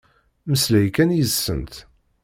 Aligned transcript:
Mmeslay 0.47 0.87
kan 0.95 1.15
yid-sent. 1.15 1.73